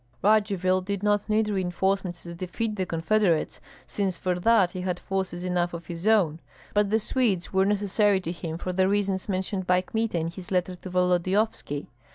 Radzivill 0.23 0.81
did 0.83 1.03
not 1.03 1.29
need 1.29 1.47
reinforcements 1.47 2.23
to 2.23 2.33
defeat 2.33 2.75
the 2.75 2.87
confederates, 2.87 3.61
since 3.85 4.17
for 4.17 4.39
that 4.39 4.71
he 4.71 4.81
had 4.81 4.99
forces 4.99 5.43
enough 5.43 5.75
of 5.75 5.85
his 5.85 6.07
own; 6.07 6.39
but 6.73 6.89
the 6.89 6.97
Swedes 6.99 7.53
were 7.53 7.65
necessary 7.65 8.19
to 8.19 8.31
him 8.31 8.57
for 8.57 8.73
the 8.73 8.87
reasons 8.89 9.29
mentioned 9.29 9.67
by 9.67 9.81
Kmita 9.81 10.17
in 10.17 10.29
his 10.31 10.49
letter 10.49 10.73
to 10.73 10.89
Volodyovski. 10.89 11.85